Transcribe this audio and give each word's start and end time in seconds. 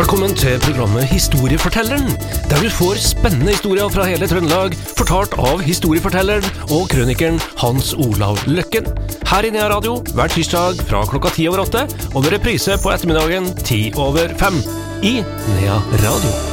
Velkommen 0.00 0.32
til 0.32 0.54
programmet 0.64 1.04
Historiefortelleren, 1.10 2.06
der 2.48 2.62
du 2.62 2.70
får 2.72 3.02
spennende 3.04 3.52
historier 3.52 3.90
fra 3.92 4.06
hele 4.08 4.24
Trøndelag, 4.30 4.72
fortalt 4.96 5.34
av 5.36 5.60
historiefortelleren 5.60 6.46
og 6.72 6.86
krønikeren 6.88 7.36
Hans 7.60 7.92
Olav 7.92 8.40
Løkken. 8.48 8.88
Her 9.28 9.44
i 9.44 9.50
Nea 9.52 9.68
Radio 9.68 9.98
hver 10.14 10.32
tirsdag 10.32 10.80
fra 10.88 11.02
klokka 11.10 11.34
ti 11.36 11.44
over 11.52 11.66
åtte, 11.66 11.84
og 12.14 12.24
med 12.24 12.32
reprise 12.38 12.78
på 12.80 12.94
ettermiddagen 12.94 13.52
ti 13.60 13.82
over 14.00 14.32
fem. 14.40 14.56
I 15.04 15.20
Nea 15.58 15.76
Radio. 16.06 16.49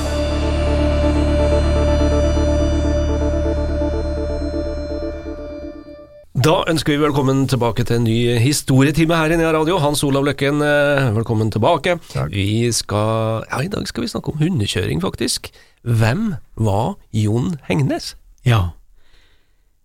Da 6.38 6.60
ønsker 6.70 6.94
vi 6.94 7.02
velkommen 7.02 7.48
tilbake 7.50 7.82
til 7.82 7.96
en 7.98 8.04
ny 8.06 8.36
historietime 8.38 9.16
her 9.18 9.32
i 9.34 9.38
Nea 9.40 9.50
Radio. 9.56 9.80
Hans 9.82 10.04
Olav 10.06 10.22
Løkken, 10.28 10.60
eh, 10.62 11.08
velkommen 11.16 11.50
tilbake. 11.50 11.96
Takk. 12.12 12.30
Vi 12.30 12.70
skal, 12.72 13.42
ja, 13.50 13.58
I 13.64 13.68
dag 13.68 13.88
skal 13.88 14.04
vi 14.04 14.08
snakke 14.12 14.30
om 14.30 14.38
hundekjøring, 14.38 15.02
faktisk. 15.02 15.50
Hvem 15.82 16.36
var 16.56 16.98
Jon 17.12 17.58
Hengnes? 17.66 18.14
Ja. 18.46 18.76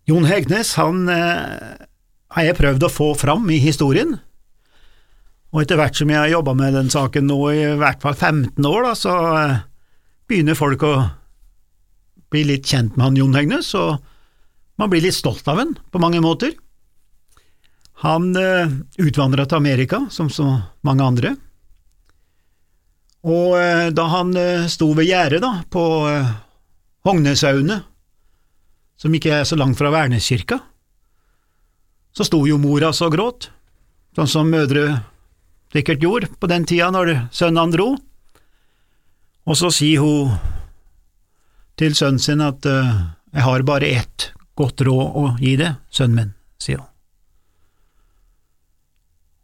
Jon 0.05 0.29
Hegnes, 0.29 0.75
han 0.75 1.09
eh, 1.09 1.81
har 2.37 2.45
jeg 2.45 2.59
prøvd 2.61 2.85
å 2.85 2.93
få 2.93 3.15
fram 3.17 3.49
i 3.49 3.57
historien. 3.57 4.21
Og 5.55 5.63
etter 5.63 5.81
hvert 5.81 5.97
som 5.97 6.11
jeg 6.11 6.21
har 6.21 6.29
jobba 6.29 6.53
med 6.53 6.75
den 6.75 6.93
saken 6.93 7.33
nå 7.33 7.41
i 7.49 7.65
hvert 7.81 8.05
fall 8.05 8.13
15 8.13 8.61
år, 8.61 8.91
da, 8.91 8.93
så 8.93 9.17
eh, 9.41 9.59
begynner 10.29 10.61
folk 10.61 10.85
å 10.85 10.97
bli 12.29 12.45
litt 12.45 12.69
kjent 12.69 12.99
med 12.99 13.07
han 13.09 13.17
Jon 13.17 13.41
Hegnes, 13.41 13.73
og 13.73 14.03
man 14.81 14.91
blir 14.91 15.05
litt 15.05 15.17
stolt 15.17 15.47
av 15.49 15.61
han 15.61 15.75
på 15.91 16.01
mange 16.03 16.21
måter. 16.25 16.55
Han 18.03 18.33
eh, 18.37 18.73
utvandra 18.99 19.47
til 19.47 19.61
Amerika, 19.61 20.07
som 20.11 20.31
så 20.31 20.49
mange 20.83 21.05
andre. 21.07 21.35
Og 23.23 23.55
eh, 23.61 23.89
da 23.95 24.09
han 24.11 24.35
eh, 24.39 24.67
sto 24.73 24.91
ved 24.97 25.07
gjerdet 25.07 25.53
på 25.71 25.85
eh, 26.11 26.33
Hognesauene, 27.07 27.83
som 28.99 29.15
ikke 29.15 29.41
er 29.41 29.47
så 29.47 29.59
langt 29.59 29.79
fra 29.79 29.93
Værneskirka, 29.95 30.59
så 32.13 32.27
sto 32.27 32.43
jo 32.47 32.59
mora 32.61 32.93
så 32.95 33.09
gråt, 33.13 33.49
sånn 34.17 34.29
som 34.31 34.51
mødre 34.53 35.01
sikkert 35.73 36.03
gjorde 36.05 36.29
på 36.39 36.51
den 36.51 36.67
tida 36.69 36.91
når 36.93 37.15
sønnen 37.33 37.73
dro, 37.73 37.95
og 39.43 39.59
så 39.59 39.73
sier 39.75 40.03
hun 40.03 40.35
til 41.81 41.97
sønnen 41.99 42.23
sin 42.23 42.45
at 42.45 42.67
eh, 42.69 42.95
jeg 43.33 43.47
har 43.47 43.65
bare 43.67 43.89
ett 44.03 44.33
godt 44.59 44.85
råd 44.87 45.19
å 45.19 45.27
gi 45.41 45.57
deg, 45.61 45.79
sønnen 45.93 46.19
min, 46.19 46.33
sier 46.61 46.83
hun. 46.83 46.89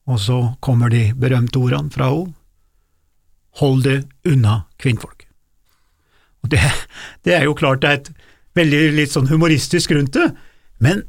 Og 0.08 0.20
så 0.24 0.38
kommer 0.64 0.92
de 0.92 1.10
berømte 1.16 1.60
ordene 1.60 1.92
fra 1.92 2.10
henne, 2.12 2.34
hold 3.58 3.82
det 3.82 3.98
unna 4.28 4.62
kvinnfolk. 4.78 5.24
Og 6.44 6.52
det, 6.52 6.60
det 7.26 7.34
er 7.34 7.48
jo 7.48 7.56
klart 7.58 7.82
det 7.82 7.90
er 7.90 8.00
et 8.00 8.10
veldig 8.58 8.82
litt 8.94 9.12
sånn 9.14 9.30
humoristisk 9.30 9.92
rundt 9.96 10.14
det, 10.14 10.28
men 10.82 11.02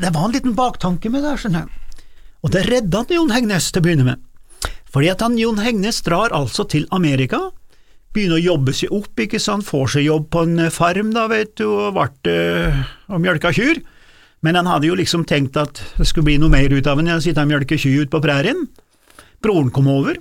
det 0.00 0.10
var 0.14 0.26
en 0.26 0.34
liten 0.34 0.56
baktanke 0.58 1.10
med 1.12 1.22
det, 1.22 1.36
skjønner 1.38 1.64
jeg. 1.64 2.02
Og 2.44 2.52
det 2.52 2.64
redda 2.66 3.04
Jon 3.14 3.32
Hegnes 3.32 3.70
til 3.70 3.80
å 3.80 3.86
begynne 3.86 4.08
med, 4.08 4.24
fordi 4.90 5.12
at 5.12 5.22
han 5.24 5.38
Jon 5.38 5.62
Hegnes 5.62 6.02
drar 6.06 6.34
altså 6.34 6.66
til 6.70 6.88
Amerika, 6.94 7.46
begynner 8.14 8.38
å 8.38 8.44
jobbe 8.44 8.72
seg 8.76 8.92
opp, 8.94 9.12
ikke 9.20 9.40
sant, 9.42 9.66
får 9.66 9.96
seg 9.96 10.06
jobb 10.06 10.28
på 10.32 10.44
en 10.46 10.70
farm 10.72 11.10
da, 11.14 11.26
vet 11.30 11.56
du, 11.60 11.66
og 11.68 11.96
ble 11.96 12.34
øh, 12.34 12.82
og 13.10 13.20
mjølka 13.24 13.52
kyr, 13.56 13.80
men 14.44 14.58
han 14.58 14.68
hadde 14.70 14.88
jo 14.90 14.96
liksom 14.98 15.24
tenkt 15.28 15.56
at 15.60 15.80
det 15.98 16.06
skulle 16.06 16.28
bli 16.30 16.38
noe 16.38 16.52
mer 16.52 16.72
ut 16.72 16.86
av 16.90 17.00
enn 17.00 17.10
å 17.14 17.20
sitte 17.24 17.42
og 17.42 17.50
mjølke 17.50 17.78
kyr 17.80 18.04
ute 18.04 18.12
på 18.12 18.22
prærien. 18.24 18.66
Broren 19.44 19.72
kom 19.74 19.88
over, 19.92 20.20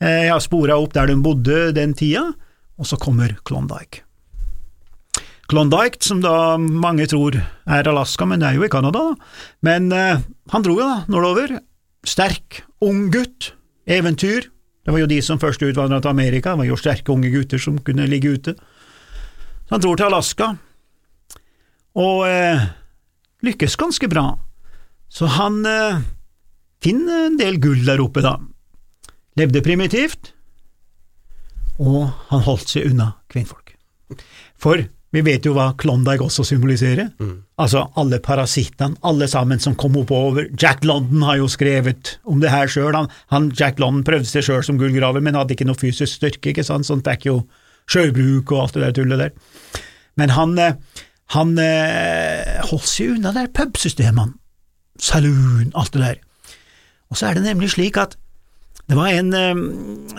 Eh, 0.00 0.22
Jeg 0.24 0.30
har 0.32 0.40
spora 0.40 0.78
opp 0.80 0.94
der 0.96 1.10
de 1.10 1.16
bodde 1.20 1.72
den 1.76 1.92
tida, 1.92 2.22
og 2.80 2.86
så 2.88 2.96
kommer 2.96 3.34
Klondyke. 3.44 4.00
Klondyke, 5.50 5.98
som 6.00 6.22
da 6.22 6.56
mange 6.56 7.04
tror 7.10 7.36
er 7.36 7.88
Alaska, 7.90 8.24
men 8.24 8.40
det 8.40 8.48
er 8.48 8.56
jo 8.56 8.64
i 8.64 8.70
Canada, 8.72 9.02
da. 9.10 9.30
Men 9.66 9.90
eh, 9.92 10.22
han 10.54 10.64
dro 10.64 10.76
jo 10.78 10.86
da 10.86 11.02
nordover. 11.10 11.56
Sterk, 12.06 12.62
ung 12.80 13.10
gutt, 13.12 13.50
eventyr. 13.84 14.48
Det 14.90 14.96
var 14.96 15.04
jo 15.04 15.10
de 15.12 15.20
som 15.22 15.38
først 15.38 15.62
utvandra 15.62 16.00
til 16.02 16.10
Amerika, 16.10 16.50
det 16.50 16.64
var 16.64 16.66
jo 16.66 16.76
sterke 16.80 17.12
unge 17.14 17.28
gutter 17.30 17.60
som 17.62 17.76
kunne 17.78 18.08
ligge 18.10 18.32
ute. 18.34 18.56
Så 18.58 19.76
han 19.76 19.82
dro 19.84 19.92
til 19.94 20.08
Alaska, 20.08 20.48
og 21.94 22.24
eh, 22.26 22.64
lykkes 23.46 23.78
ganske 23.78 24.08
bra. 24.10 24.24
Så 25.06 25.28
han 25.30 25.60
eh, 25.62 26.00
finner 26.82 27.28
en 27.28 27.38
del 27.38 27.60
gull 27.62 27.86
der 27.86 28.02
oppe, 28.02 28.24
da 28.26 28.34
levde 29.38 29.62
primitivt, 29.62 30.32
og 31.78 32.10
han 32.32 32.42
holdt 32.50 32.74
seg 32.74 32.90
unna 32.90 33.12
kvinnfolk. 33.30 33.76
For 34.58 34.82
vi 35.10 35.22
vet 35.26 35.46
jo 35.46 35.56
hva 35.56 35.72
Klondyke 35.78 36.22
også 36.22 36.44
symboliserer. 36.46 37.08
Altså 37.58 37.82
alle 37.98 38.20
parasittene, 38.22 38.94
alle 39.02 39.26
sammen 39.30 39.58
som 39.62 39.74
kom 39.74 39.96
oppover. 39.98 40.46
Jack 40.54 40.84
London 40.86 41.24
har 41.26 41.40
jo 41.40 41.48
skrevet 41.50 42.18
om 42.24 42.38
det 42.42 42.52
her 42.52 42.70
sjøl. 42.70 42.94
Han, 42.94 43.10
han, 43.34 43.50
Jack 43.58 43.82
London 43.82 44.04
prøvde 44.06 44.30
seg 44.30 44.46
sjøl 44.46 44.62
som 44.66 44.78
gullgraver, 44.78 45.22
men 45.24 45.34
hadde 45.34 45.56
ikke 45.56 45.66
noe 45.66 45.78
fysisk 45.78 46.20
styrke, 46.20 46.52
ikke 46.52 46.66
sant, 46.66 46.86
sånt 46.86 47.06
fikk 47.06 47.26
jo 47.26 47.40
sjøbruk 47.90 48.54
og 48.54 48.64
alt 48.64 48.78
det 48.78 48.84
der 48.84 48.96
tullet 49.00 49.24
der. 49.24 49.82
Men 50.20 50.34
han, 50.36 50.54
eh, 50.62 50.78
han 51.34 51.56
eh, 51.58 52.62
holdt 52.70 52.90
seg 52.92 53.16
unna 53.16 53.34
der 53.34 53.50
pubsystemene, 53.50 54.36
saloon, 55.00 55.72
alt 55.74 55.96
det 55.96 56.06
der. 56.06 56.24
Og 57.10 57.18
så 57.18 57.32
er 57.32 57.38
det 57.38 57.48
nemlig 57.48 57.72
slik 57.74 57.98
at 57.98 58.14
det 58.90 58.96
var 58.98 59.12
en 59.14 59.34
eh, 59.38 59.58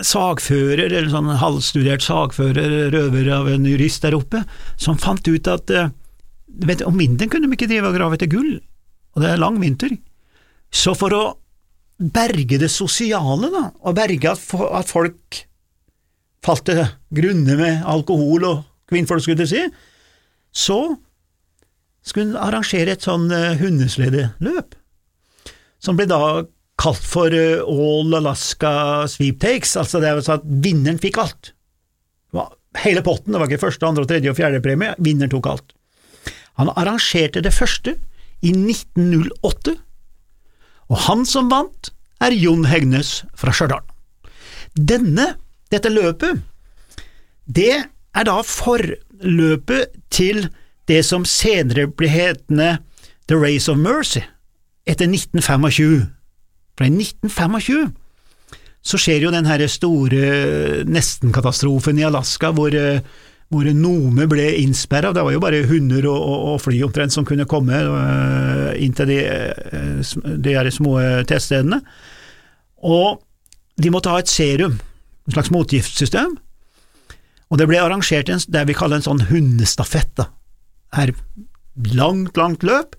sagfører, 0.00 0.86
eller 0.86 1.10
sånn 1.12 1.28
halvstudert 1.36 2.00
sagfører, 2.00 2.88
røver 2.94 3.28
av 3.36 3.50
en 3.52 3.66
jurist 3.68 4.00
der 4.06 4.16
oppe, 4.16 4.40
som 4.80 4.96
fant 4.96 5.28
ut 5.28 5.50
at 5.52 5.72
eh, 5.76 5.90
vet, 6.64 6.80
om 6.88 6.96
vinteren 6.96 7.28
kunne 7.28 7.50
de 7.50 7.58
ikke 7.58 7.68
drive 7.68 7.90
og 7.90 7.98
grave 7.98 8.16
etter 8.16 8.30
gull, 8.32 8.54
og 9.12 9.20
det 9.20 9.28
er 9.28 9.42
lang 9.42 9.58
vinter. 9.60 9.92
Så 10.72 10.94
for 10.96 11.12
å 11.12 11.22
berge 12.00 12.56
det 12.62 12.70
sosiale, 12.72 13.52
da, 13.52 13.66
og 13.84 13.98
berge 13.98 14.32
at, 14.32 14.40
at 14.40 14.88
folk 14.88 15.42
falt 16.42 16.64
til 16.70 16.80
grunne 17.12 17.58
med 17.60 17.84
alkohol 17.92 18.48
og 18.48 18.64
kvinnfolk, 18.88 19.20
skulle 19.26 19.44
jeg 19.44 19.52
si, 19.52 19.66
så 20.64 20.80
skulle 22.00 22.32
hun 22.32 22.40
arrangere 22.40 22.96
et 22.96 23.04
sånn 23.04 23.28
eh, 23.36 23.60
hundesledeløp, 23.60 24.80
som 25.76 26.00
ble 26.00 26.08
da 26.08 26.22
kalt 26.82 27.04
for 27.06 27.34
eh, 27.36 27.62
All 27.62 28.14
Alaska 28.18 29.06
Sweeptakes, 29.10 29.76
altså 29.78 30.00
det 30.02 30.10
er 30.10 30.22
sånn 30.24 30.40
at 30.40 30.48
vinneren 30.64 31.00
fikk 31.02 31.20
alt. 31.22 31.52
Hele 32.80 33.02
potten, 33.04 33.34
det 33.34 33.40
var 33.40 33.50
ikke 33.50 33.66
første, 33.66 33.84
andre, 33.84 34.06
tredje 34.08 34.32
og 34.32 34.38
fjerde 34.38 34.62
premie, 34.64 34.94
vinneren 35.04 35.32
tok 35.32 35.50
alt. 35.50 35.74
Han 36.60 36.70
arrangerte 36.72 37.42
det 37.44 37.52
første 37.52 37.98
i 38.40 38.52
1908, 38.54 39.74
og 40.88 41.02
han 41.06 41.26
som 41.28 41.50
vant, 41.52 41.92
er 42.22 42.34
Jon 42.38 42.64
Hegnes 42.70 43.24
fra 43.36 43.52
Stjørdal. 43.52 43.82
Denne, 44.78 45.34
dette 45.74 45.90
løpet, 45.92 46.40
det 47.44 47.74
er 47.82 48.26
da 48.28 48.38
forløpet 48.46 49.98
til 50.14 50.46
det 50.88 51.02
som 51.06 51.26
senere 51.28 51.88
ble 51.90 52.08
hetende 52.08 52.76
The 53.28 53.36
Race 53.36 53.70
of 53.70 53.80
Mercy, 53.80 54.22
etter 54.86 55.10
1925. 55.10 56.21
For 56.78 56.86
i 56.86 56.92
1925 56.94 57.90
så 58.82 58.98
skjer 58.98 59.26
jo 59.26 59.30
den 59.30 59.46
her 59.46 59.62
store 59.70 60.82
nestenkatastrofen 60.90 62.00
i 62.00 62.06
Alaska, 62.08 62.50
hvor, 62.50 62.74
eh, 62.74 63.04
hvor 63.52 63.68
Nome 63.78 64.26
ble 64.26 64.48
innsperra. 64.58 65.12
Det 65.14 65.22
var 65.22 65.36
jo 65.36 65.42
bare 65.42 65.62
hunder 65.70 66.08
og, 66.10 66.18
og, 66.18 66.46
og 66.54 66.62
fly 66.64 66.80
omtrent 66.82 67.14
som 67.14 67.26
kunne 67.28 67.46
komme 67.46 67.78
uh, 67.78 68.72
inn 68.74 68.96
til 68.98 69.12
de, 69.12 69.20
de 70.42 70.56
her 70.56 70.70
små 70.74 70.96
teststedene. 71.30 71.78
Og 72.82 73.22
de 73.78 73.92
måtte 73.94 74.10
ha 74.10 74.18
et 74.18 74.32
serum, 74.32 74.80
en 75.28 75.36
slags 75.36 75.52
motgiftsystem, 75.54 76.34
og 77.52 77.60
det 77.60 77.68
ble 77.68 77.78
arrangert 77.84 78.30
en, 78.32 78.40
det 78.48 78.66
vi 78.66 78.76
kaller 78.76 78.98
en 78.98 79.06
sånn 79.06 79.26
hundestafett. 79.28 80.10
da. 80.16 80.30
Her 80.96 81.12
langt, 81.92 82.36
langt 82.40 82.64
løp, 82.64 82.96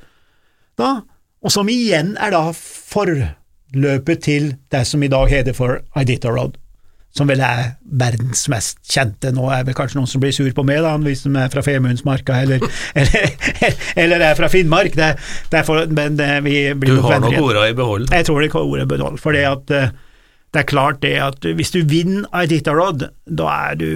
da, 0.77 1.01
og 1.43 1.51
som 1.53 1.69
igjen 1.69 2.13
er 2.21 2.31
da 2.33 2.45
forløpet 3.73 4.21
til 4.23 4.53
det 4.71 4.85
som 4.87 5.03
i 5.03 5.09
dag 5.11 5.29
heter 5.29 5.55
for 5.57 5.81
Iditarod, 5.99 6.57
som 7.13 7.29
vel 7.29 7.41
er 7.45 7.75
verdens 7.83 8.47
mest 8.49 8.79
kjente. 8.89 9.31
Nå 9.33 9.49
er 9.53 9.65
vel 9.67 9.75
kanskje 9.77 9.99
noen 9.99 10.09
som 10.09 10.21
blir 10.21 10.33
sur 10.33 10.49
på 10.53 10.65
meg, 10.65 10.81
da, 10.85 10.95
hvis 10.97 11.25
de 11.25 11.33
er 11.37 11.51
fra 11.53 11.61
Femundsmarka 11.65 12.39
eller, 12.45 12.63
eller, 12.99 13.83
eller 13.95 14.25
er 14.29 14.39
fra 14.39 14.49
Finnmark, 14.49 14.95
det, 14.97 15.13
det 15.51 15.61
er 15.61 15.67
for, 15.67 15.85
men 15.93 16.17
det, 16.17 16.31
vi 16.45 16.57
blir 16.73 16.97
Du 16.97 17.05
har 17.05 17.21
nok 17.21 17.37
orda 17.41 17.67
i 17.69 17.77
behold. 17.77 18.09
Jeg 18.11 18.29
tror 18.29 18.41
ikke 18.47 18.63
ordet 18.63 18.87
behold, 18.89 19.21
for 19.21 19.37
det 19.37 19.45
at 19.49 19.77
eh, 19.77 19.93
det 20.53 20.61
er 20.61 20.69
klart 20.69 20.99
det 21.01 21.15
at 21.17 21.45
hvis 21.57 21.73
du 21.73 21.79
vinner 21.89 22.27
Iditarod, 22.43 23.07
da 23.25 23.53
er 23.71 23.77
du 23.79 23.87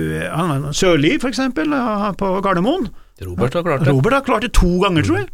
Sørli, 0.73 1.17
for 1.21 1.29
eksempel, 1.29 1.73
eh, 1.73 2.07
på 2.17 2.37
Gardermoen. 2.41 2.89
Robert 3.25 3.53
har 3.53 3.65
klart 3.65 3.85
det. 3.85 3.93
Robert 3.93 4.13
har 4.13 4.25
klart 4.25 4.45
det 4.45 4.53
to 4.57 4.77
ganger, 4.81 5.05
tror 5.05 5.21
jeg. 5.23 5.29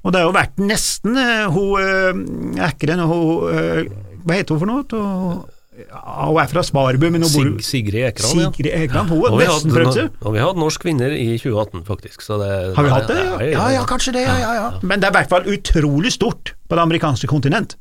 Og 0.00 0.12
det 0.12 0.20
har 0.20 0.28
jo 0.30 0.36
vært 0.36 0.60
nesten 0.64 1.16
eh, 1.20 1.46
hun 1.52 1.80
eh, 1.80 2.68
Ekren 2.70 3.02
og 3.04 3.10
hun 3.12 3.50
eh, 3.52 3.90
Hva 4.24 4.38
heter 4.38 4.56
hun 4.56 4.62
for 4.62 4.70
noe? 4.70 5.48
Hun 5.80 6.38
er 6.40 6.48
fra 6.50 6.62
Sparbu, 6.66 7.06
men 7.12 7.22
hun 7.24 7.30
bor 7.32 7.46
Sig, 7.60 7.84
Sigrid 7.84 8.06
Ekran, 8.10 8.32
Sigrid 8.52 8.72
Ekran, 8.82 9.08
ja. 9.08 9.20
Hun 9.30 9.40
er 9.40 9.92
seg. 9.94 10.10
Og 10.20 10.34
vi 10.34 10.40
har 10.42 10.50
hatt 10.50 10.58
norsk 10.60 10.84
vinner 10.84 11.14
i 11.16 11.28
2018, 11.40 11.84
faktisk. 11.88 12.24
Så 12.26 12.36
det, 12.42 12.50
Har 12.76 12.84
vi 12.84 12.90
hatt 12.92 13.08
det? 13.08 13.20
Ja, 13.24 13.38
ja, 13.48 13.68
ja 13.78 13.84
kanskje 13.88 14.12
det. 14.18 14.26
Ja, 14.26 14.34
ja, 14.42 14.50
ja. 14.58 14.66
Men 14.82 15.00
det 15.00 15.08
er 15.08 15.14
i 15.14 15.18
hvert 15.22 15.32
fall 15.32 15.48
utrolig 15.48 16.12
stort 16.16 16.52
på 16.68 16.76
det 16.76 16.84
amerikanske 16.84 17.30
kontinent. 17.30 17.76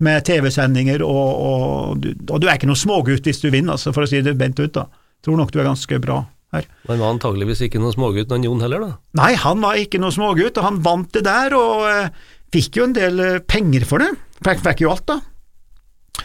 Med 0.00 0.24
TV-sendinger, 0.28 1.04
og, 1.04 1.28
og, 1.50 2.00
du- 2.04 2.14
og 2.30 2.40
du 2.40 2.48
er 2.48 2.56
ikke 2.56 2.68
noe 2.68 2.76
smågutt 2.80 3.28
hvis 3.28 3.40
du 3.44 3.50
vinner, 3.52 3.76
altså, 3.76 3.92
for 3.96 4.04
å 4.04 4.10
si 4.10 4.20
det 4.24 4.36
bent 4.40 4.60
ut. 4.60 4.72
da. 4.76 4.86
Tror 5.24 5.36
nok 5.40 5.52
du 5.52 5.60
er 5.60 5.68
ganske 5.68 6.00
bra 6.04 6.22
her. 6.56 6.66
Men 6.88 7.02
var 7.02 7.14
antageligvis 7.14 7.62
ikke 7.66 7.80
noen 7.82 7.94
smågutt, 7.94 8.30
den 8.32 8.46
Jon 8.46 8.64
heller, 8.64 8.82
da. 8.82 8.90
Nei, 9.20 9.30
han 9.40 9.62
var 9.62 9.78
ikke 9.80 10.00
noen 10.02 10.16
smågutt, 10.16 10.58
og 10.58 10.66
han 10.66 10.82
vant 10.84 11.12
det 11.16 11.24
der, 11.26 11.56
og 11.56 11.86
eh, 11.90 12.26
fikk 12.54 12.80
jo 12.80 12.88
en 12.88 12.96
del 12.96 13.22
eh, 13.22 13.38
penger 13.46 13.86
for 13.88 14.02
det. 14.02 14.10
Fikk, 14.42 14.62
fikk 14.66 14.84
jo 14.84 14.92
alt, 14.92 15.12
da. 15.12 16.24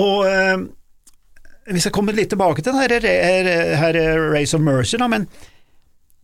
Og 0.00 0.28
eh, 0.28 0.66
hvis 1.70 1.88
jeg 1.88 1.94
kommer 1.94 2.16
litt 2.16 2.32
tilbake 2.32 2.64
til 2.66 2.78
her, 2.78 2.94
her, 3.00 3.50
her 3.80 4.00
Race 4.32 4.56
of 4.56 4.64
Mercy, 4.64 4.98
da, 5.00 5.10
men 5.10 5.28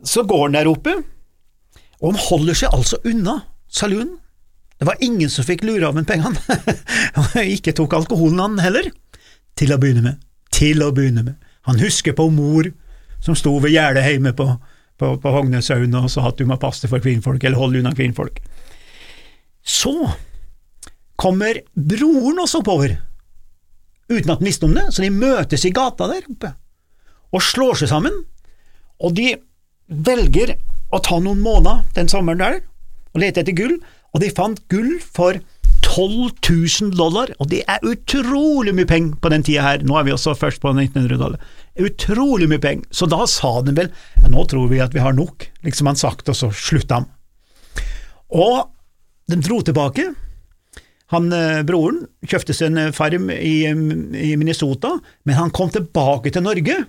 så 0.05 0.25
går 0.29 0.49
han 0.49 0.57
der 0.59 0.71
oppe, 0.71 0.97
og 2.03 2.13
han 2.13 2.23
holder 2.29 2.59
seg 2.59 2.75
altså 2.77 3.01
unna 3.09 3.41
saloonen. 3.73 4.19
Det 4.77 4.85
var 4.85 5.01
ingen 5.01 5.31
som 5.33 5.47
fikk 5.47 5.65
lure 5.65 5.89
av 5.89 5.97
ham 5.97 6.05
pengene. 6.05 6.37
Og 7.23 7.37
ikke 7.41 7.73
tok 7.77 7.95
alkoholen 7.97 8.43
han 8.43 8.59
heller. 8.61 8.91
Til 9.57 9.73
å 9.73 9.79
begynne 9.81 10.05
med. 10.05 10.19
Til 10.53 10.85
å 10.85 10.91
begynne 10.93 11.25
med. 11.25 11.39
Han 11.65 11.81
husker 11.81 12.13
på 12.17 12.29
mor 12.29 12.69
som 13.25 13.37
sto 13.39 13.55
ved 13.63 13.75
gjerdet 13.75 14.05
hjemme 14.07 14.33
på, 14.37 14.47
på, 15.01 15.13
på 15.23 15.33
Hogneshaugen 15.35 15.95
og 15.99 16.11
sa 16.13 16.29
at 16.29 16.39
du 16.39 16.47
må 16.49 16.59
passe 16.61 16.89
for 16.91 17.03
kvinnfolk, 17.03 17.43
eller 17.45 17.61
holde 17.61 17.83
unna 17.83 17.95
kvinnfolk. 17.97 18.41
Så 19.67 19.95
kommer 21.19 21.63
broren 21.75 22.45
også 22.45 22.63
oppover, 22.63 22.99
uten 24.13 24.31
at 24.31 24.39
han 24.39 24.47
visste 24.47 24.69
om 24.69 24.77
det, 24.77 24.87
så 24.93 25.03
de 25.03 25.11
møtes 25.11 25.67
i 25.67 25.75
gata 25.75 26.09
der 26.13 26.29
oppe, 26.31 26.53
og 27.35 27.43
slår 27.43 27.83
seg 27.83 27.91
sammen, 27.91 28.23
og 29.03 29.17
de 29.17 29.35
velger 29.87 30.55
å 30.95 31.01
ta 31.03 31.19
noen 31.23 31.43
måneder 31.43 31.83
den 31.97 32.11
sommeren 32.11 32.43
der, 32.43 32.61
og 33.15 33.23
lete 33.23 33.43
etter 33.43 33.57
gull, 33.57 33.79
og 34.15 34.23
de 34.23 34.33
fant 34.33 34.61
gull 34.73 34.97
for 35.03 35.41
12 35.87 36.31
000 36.49 36.97
dollar, 36.97 37.33
og 37.41 37.51
det 37.51 37.63
er 37.69 37.85
utrolig 37.87 38.75
mye 38.77 38.89
penger 38.89 39.19
på 39.23 39.31
den 39.33 39.45
tida 39.47 39.65
her, 39.65 39.85
nå 39.87 39.97
er 39.99 40.07
vi 40.07 40.15
også 40.15 40.35
først 40.39 40.63
på 40.63 40.73
1900-tallet, 40.73 41.43
utrolig 41.83 42.49
mye 42.51 42.63
penger, 42.63 42.87
så 42.91 43.09
da 43.11 43.27
sa 43.31 43.59
den 43.67 43.77
vel, 43.79 43.91
ja, 44.21 44.31
nå 44.33 44.45
tror 44.51 44.71
vi 44.71 44.83
at 44.85 44.95
vi 44.97 45.03
har 45.05 45.17
nok, 45.17 45.49
liksom 45.67 45.91
han 45.91 45.99
sagt, 46.01 46.29
og 46.33 46.39
så 46.39 46.51
slutta 46.55 47.01
han. 47.01 47.11
Og 48.35 48.71
de 49.31 49.39
dro 49.43 49.61
tilbake, 49.65 50.09
han 51.15 51.31
eh, 51.35 51.63
broren 51.67 52.05
kjøpte 52.27 52.55
seg 52.57 52.73
en 52.73 52.87
eh, 52.87 52.95
farm 52.95 53.31
i, 53.31 53.57
i 53.67 54.33
Minnesota, 54.39 54.97
men 55.27 55.39
han 55.39 55.53
kom 55.55 55.71
tilbake 55.75 56.33
til 56.35 56.47
Norge, 56.47 56.81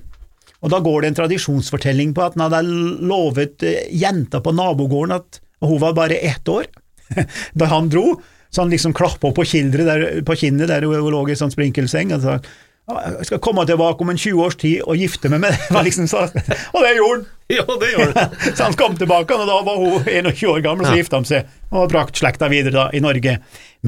og 0.58 0.72
da 0.74 0.80
går 0.82 1.04
det 1.04 1.12
en 1.12 1.20
tradisjonsfortelling 1.20 2.16
på 2.18 2.24
at 2.26 2.38
han 2.38 2.48
hadde 2.48 2.64
lovet 3.06 3.66
eh, 3.66 3.92
jenta 3.94 4.42
på 4.42 4.56
nabogården 4.58 5.20
at 5.20 5.44
og 5.58 5.72
hun 5.72 5.82
var 5.82 5.96
bare 5.98 6.20
ett 6.22 6.50
år 6.50 6.68
da 7.58 7.70
han 7.72 7.90
dro, 7.90 8.20
så 8.50 8.62
han 8.64 8.72
liksom 8.72 8.94
klappa 8.94 9.32
på, 9.32 9.44
på 9.44 10.36
kinnet 10.38 10.70
der 10.70 10.86
hun 10.86 11.12
lå 11.12 11.24
i 11.30 11.38
sånn 11.38 11.54
sprinkelseng 11.54 12.14
og 12.16 12.24
sa 12.24 12.38
«Ja, 12.38 12.42
jeg 12.88 13.26
skal 13.28 13.40
komme 13.44 13.66
tilbake 13.68 14.02
om 14.06 14.10
en 14.14 14.18
20 14.20 14.44
års 14.46 14.56
tid 14.56 14.82
og 14.88 14.96
gifte 14.96 15.28
meg 15.34 15.42
med 15.44 15.56
deg, 15.70 15.80
liksom 15.90 16.08
og 16.18 16.78
det 16.86 16.94
gjorde 17.00 17.18
han! 17.18 17.26
Ja, 17.48 17.64
det 17.64 17.90
gjorde 17.94 18.12
han. 18.20 18.34
så 18.58 18.64
han 18.66 18.74
kom 18.76 18.98
tilbake, 19.00 19.36
og 19.36 19.48
da 19.48 19.62
var 19.64 19.78
hun 19.80 20.04
21 20.04 20.50
år 20.52 20.64
gammel, 20.66 20.84
så 20.86 20.92
Ja. 20.96 21.00
gifta 21.00 21.16
han 21.22 21.28
seg 21.28 21.46
og 21.72 21.90
brakt 21.94 22.20
slekta 22.20 22.50
videre 22.52 22.74
da, 22.76 22.86
i 22.92 23.00
Norge. 23.04 23.38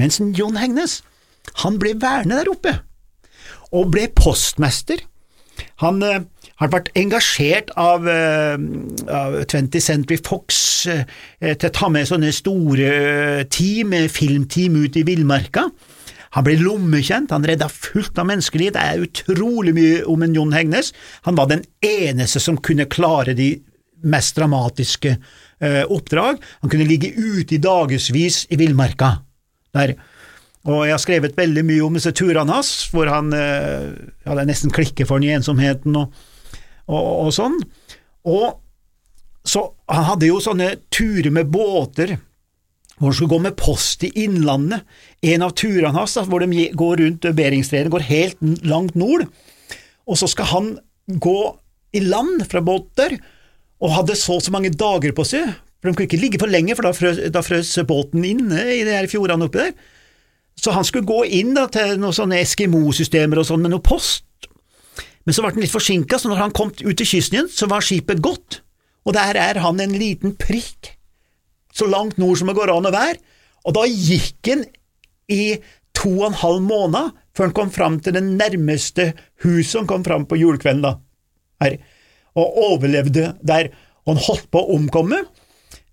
Mens 0.00 0.16
John 0.36 0.56
Hegnes, 0.56 1.02
han 1.64 1.76
ble 1.80 1.92
værende 2.00 2.38
der 2.40 2.48
oppe, 2.52 2.72
og 3.72 3.90
ble 3.92 4.06
postmester. 4.16 5.02
Han 5.84 6.00
eh, 6.02 6.22
har 6.60 6.72
vært 6.72 6.88
engasjert 6.96 7.68
av, 7.76 8.08
eh, 8.08 8.56
av 9.12 9.36
20th 9.44 9.84
Century 9.84 10.16
Fox 10.24 10.86
eh, 10.88 11.04
til 11.52 11.68
å 11.68 11.74
ta 11.76 11.88
med 11.92 12.08
sånne 12.08 12.32
store 12.32 13.44
team, 13.52 13.92
filmteam 14.08 14.80
ut 14.86 14.96
i 14.96 15.04
villmarka. 15.04 15.66
Han 16.36 16.46
ble 16.46 16.54
lommekjent, 16.60 17.32
han 17.34 17.46
redda 17.46 17.66
fullt 17.72 18.18
av 18.22 18.28
menneskeliv, 18.30 18.72
det 18.76 18.82
er 18.82 19.02
utrolig 19.02 19.74
mye 19.74 20.04
om 20.10 20.22
en 20.22 20.36
Jon 20.36 20.54
Hegnes. 20.54 20.92
Han 21.26 21.38
var 21.38 21.50
den 21.50 21.64
eneste 21.82 22.42
som 22.42 22.60
kunne 22.62 22.86
klare 22.90 23.34
de 23.34 23.56
mest 24.06 24.38
dramatiske 24.38 25.16
eh, 25.16 25.82
oppdrag. 25.90 26.38
Han 26.62 26.70
kunne 26.70 26.86
ligge 26.88 27.10
ute 27.16 27.56
i 27.56 27.62
dagevis 27.62 28.44
i 28.50 28.60
villmarka. 28.60 29.16
Og 29.74 30.80
jeg 30.86 30.94
har 30.94 31.02
skrevet 31.02 31.36
veldig 31.38 31.64
mye 31.66 31.84
om 31.84 31.98
disse 31.98 32.12
turene 32.16 32.52
hans, 32.52 32.72
hvor 32.92 33.10
han 33.10 33.34
eh, 33.34 33.90
ja, 34.26 34.38
det 34.38 34.48
nesten 34.48 34.72
klikker 34.74 35.08
for 35.08 35.18
den 35.18 35.30
i 35.30 35.36
ensomheten 35.38 35.98
og, 35.98 36.14
og, 36.86 37.04
og 37.26 37.30
sånn. 37.34 37.58
Og 38.30 38.60
så 39.46 39.64
han 39.90 40.06
hadde 40.12 40.28
jo 40.28 40.40
sånne 40.42 40.74
turer 40.92 41.32
med 41.34 41.48
båter 41.50 42.18
hvor 43.00 43.08
han 43.08 43.16
skulle 43.16 43.32
gå 43.32 43.40
med 43.46 43.56
post 43.56 44.04
i 44.04 44.12
Innlandet. 44.26 44.84
En 45.24 45.44
av 45.46 45.54
turene 45.56 45.94
hans, 45.96 46.18
hvor 46.28 46.44
de 46.44 46.66
går 46.76 47.00
rundt 47.00 47.28
Beringstredet, 47.36 47.92
går 47.92 48.04
helt 48.10 48.42
langt 48.68 48.98
nord, 48.98 49.24
og 50.04 50.18
så 50.20 50.28
skal 50.28 50.50
han 50.50 50.70
gå 51.08 51.40
i 51.96 52.02
land 52.04 52.44
fra 52.50 52.60
båter, 52.62 53.16
og 53.80 53.94
hadde 53.96 54.18
så 54.20 54.36
og 54.36 54.44
så 54.44 54.52
mange 54.52 54.72
dager 54.76 55.14
på 55.16 55.24
seg, 55.24 55.48
for 55.80 55.88
de 55.88 55.96
kunne 55.96 56.10
ikke 56.10 56.20
ligge 56.20 56.42
for 56.42 56.52
lenge, 56.52 56.76
for 56.76 56.84
da 56.84 56.92
frøs, 56.92 57.22
da 57.32 57.40
frøs 57.40 57.72
båten 57.88 58.26
inne 58.28 58.66
i 58.68 58.84
de 58.84 58.92
her 58.92 59.08
fjordene 59.08 59.48
oppi 59.48 59.62
der. 59.62 59.72
Så 60.60 60.74
han 60.76 60.84
skulle 60.84 61.08
gå 61.08 61.22
inn 61.40 61.54
da, 61.56 61.64
til 61.72 61.96
noen 61.96 62.12
sånne 62.12 62.42
Eskimo-systemer 62.44 63.40
og 63.40 63.48
sånn 63.48 63.64
med 63.64 63.72
noe 63.72 63.84
post, 63.84 64.26
men 65.24 65.36
så 65.36 65.40
ble 65.40 65.54
han 65.54 65.64
litt 65.64 65.72
forsinka, 65.72 66.18
så 66.20 66.28
når 66.28 66.44
han 66.44 66.52
kom 66.56 66.72
ut 66.72 66.96
til 67.00 67.08
kysten 67.08 67.38
igjen, 67.38 67.52
så 67.52 67.68
var 67.70 67.84
skipet 67.84 68.20
gått, 68.24 68.60
og 69.08 69.16
der 69.16 69.40
er 69.40 69.60
han 69.64 69.80
en 69.80 69.96
liten 69.96 70.36
prikk 70.36 70.99
så 71.74 71.88
langt 71.90 72.18
nord 72.20 72.40
som 72.40 72.50
det 72.50 72.56
går 72.58 72.72
an 72.72 72.88
å 72.88 72.94
være, 72.94 73.18
og 73.66 73.76
da 73.76 73.84
gikk 73.86 74.50
han 74.50 74.64
i 75.30 75.42
to 75.96 76.12
og 76.16 76.30
en 76.30 76.40
halv 76.40 76.64
måned 76.64 77.18
før 77.36 77.48
han 77.48 77.56
kom 77.56 77.70
fram 77.72 77.98
til 78.02 78.16
det 78.16 78.24
nærmeste 78.26 79.12
huset 79.44 79.82
han 79.82 79.90
kom 79.90 80.06
fram 80.06 80.26
på 80.28 80.38
julekvelden, 80.40 80.82
da, 80.84 80.96
her, 81.62 81.78
og 82.38 82.58
overlevde 82.70 83.34
der, 83.46 83.70
og 84.04 84.14
han 84.14 84.24
holdt 84.26 84.48
på 84.52 84.62
å 84.62 84.78
omkomme, 84.78 85.22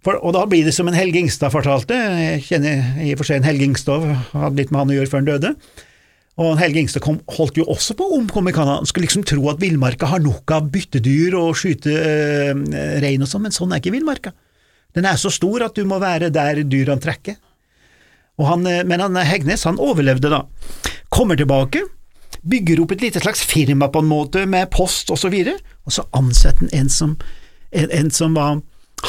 for, 0.06 0.20
og 0.24 0.32
da 0.38 0.46
blir 0.48 0.64
det 0.64 0.72
som 0.76 0.88
en 0.88 0.96
Helge 0.96 1.20
Ingstad 1.20 1.52
fortalte, 1.52 1.98
jeg 1.98 2.46
kjenner 2.48 3.04
i 3.04 3.12
og 3.12 3.20
for 3.20 3.28
seg 3.28 3.42
en 3.42 3.48
Helge 3.50 3.68
Ingstad, 3.68 4.06
hadde 4.32 4.56
litt 4.60 4.72
med 4.72 4.84
han 4.84 4.94
å 4.94 4.98
gjøre 4.98 5.12
før 5.12 5.24
han 5.24 5.30
døde, 5.30 5.54
og 6.38 6.60
Helge 6.62 6.84
Ingstad 6.84 7.04
kom, 7.04 7.18
holdt 7.34 7.58
jo 7.58 7.66
også 7.74 7.98
på 7.98 8.06
å 8.06 8.20
omkomme 8.20 8.54
i 8.54 8.56
Canada, 8.56 8.80
han 8.80 8.90
skulle 8.90 9.08
liksom 9.08 9.26
tro 9.28 9.42
at 9.52 9.62
villmarka 9.62 10.10
har 10.12 10.22
nok 10.24 10.54
av 10.54 10.70
byttedyr 10.74 11.36
og 11.40 11.58
skyte 11.58 11.96
øh, 11.98 12.68
rein 13.04 13.26
og 13.26 13.30
sånn, 13.32 13.48
men 13.48 13.56
sånn 13.56 13.74
er 13.74 13.82
ikke 13.82 13.96
villmarka. 13.98 14.36
Den 14.98 15.06
er 15.06 15.20
så 15.22 15.30
stor 15.34 15.68
at 15.68 15.78
du 15.78 15.86
må 15.86 16.00
være 16.02 16.32
der 16.34 16.64
dyrene 16.66 17.02
trekker. 17.02 17.38
Han, 18.42 18.66
eh, 18.70 18.84
men 18.86 19.02
han 19.02 19.18
Hegnes 19.26 19.66
han 19.70 19.80
overlevde 19.82 20.32
da. 20.34 20.44
Kommer 21.14 21.38
tilbake, 21.38 21.84
bygger 22.48 22.82
opp 22.84 22.96
et 22.96 23.06
lite 23.06 23.22
slags 23.22 23.44
firma 23.46 23.90
på 23.94 24.02
en 24.04 24.10
måte, 24.10 24.46
med 24.50 24.72
post 24.74 25.12
og 25.14 25.20
så 25.22 25.32
videre, 25.34 25.58
og 25.86 25.94
så 25.96 26.06
ansetter 26.18 26.68
han 26.68 26.74
en 26.82 26.92
som, 26.94 27.16
en, 27.72 27.94
en 27.94 28.12
som 28.14 28.36
var 28.38 28.60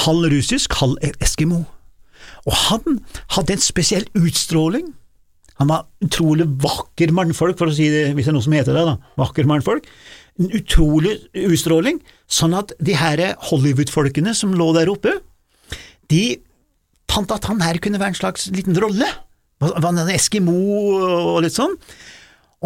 halv 0.04 0.30
russisk, 0.32 0.76
halv 0.80 0.96
eskimo. 1.24 1.64
Og 2.46 2.54
han 2.68 3.00
hadde 3.34 3.56
en 3.56 3.64
spesiell 3.64 4.06
utstråling. 4.16 4.92
Han 5.58 5.70
var 5.72 5.88
utrolig 6.04 6.46
vakker 6.62 7.12
mannfolk, 7.16 7.58
for 7.58 7.72
å 7.72 7.74
si 7.74 7.88
det, 7.92 8.12
hvis 8.14 8.28
det 8.28 8.32
er 8.32 8.36
noe 8.36 8.46
som 8.46 8.54
heter 8.54 8.76
det, 8.76 8.84
da. 8.86 8.96
Vakker 9.18 9.48
mannfolk. 9.48 9.88
En 10.38 10.52
utrolig 10.54 11.16
utstråling, 11.48 11.98
sånn 12.30 12.54
at 12.56 12.76
de 12.78 12.94
her 12.96 13.24
Hollywood-folkene 13.48 14.36
som 14.38 14.54
lå 14.54 14.70
der 14.76 14.92
oppe, 14.92 15.16
de 16.12 16.22
fant 17.08 17.32
at 17.34 17.48
han 17.50 17.62
her 17.64 17.80
kunne 17.82 18.00
være 18.00 18.14
en 18.14 18.20
slags 18.20 18.48
liten 18.54 18.76
rolle. 18.80 19.08
Var 19.60 19.88
en 19.90 20.12
eskimo 20.14 20.54
og 20.54 21.42
litt 21.44 21.56
sånn. 21.56 21.74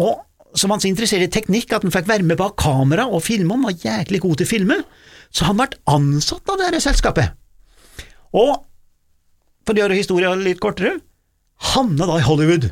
Og 0.01 0.21
var 0.53 0.75
han 0.75 0.83
så 0.83 0.89
interessert 0.91 1.25
i 1.25 1.31
teknikk 1.31 1.73
at 1.73 1.85
han 1.85 1.93
fikk 1.93 2.09
være 2.09 2.27
med 2.27 2.37
bak 2.37 2.55
kamera 2.61 3.07
og 3.09 3.23
filme, 3.25 3.55
han 3.55 3.65
var 3.65 3.79
jæklig 3.79 4.21
god 4.21 4.37
til 4.39 4.47
å 4.47 4.51
filme, 4.51 4.77
så 5.33 5.47
han 5.49 5.57
ble 5.57 5.71
ansatt 5.89 6.49
av 6.49 6.59
det 6.59 6.69
her 6.69 6.83
selskapet. 6.83 7.33
Og 8.37 8.53
for 9.65 9.73
å 9.73 9.83
gjøre 9.83 9.97
historien 9.97 10.43
litt 10.45 10.61
kortere, 10.61 10.99
havna 11.73 12.05
da 12.09 12.19
i 12.19 12.25
Hollywood. 12.25 12.69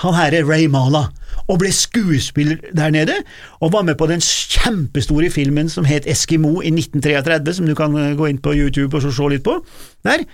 Han 0.00 0.16
her 0.16 0.32
er 0.32 0.46
Ray 0.48 0.66
Mala, 0.72 1.08
og 1.50 1.58
ble 1.60 1.72
skuespiller 1.74 2.60
der 2.76 2.92
nede, 2.94 3.18
og 3.60 3.72
var 3.74 3.84
med 3.84 3.98
på 4.00 4.08
den 4.08 4.22
kjempestore 4.24 5.30
filmen 5.30 5.68
som 5.68 5.84
het 5.84 6.08
Eskimo 6.08 6.60
i 6.60 6.72
1933, 6.72 7.54
som 7.58 7.68
du 7.68 7.74
kan 7.76 7.96
eh, 7.98 8.14
gå 8.16 8.30
inn 8.30 8.40
på 8.40 8.54
YouTube 8.56 8.96
og 8.96 9.04
se 9.04 9.30
litt 9.32 9.44
på, 9.44 9.58
der, 10.06 10.24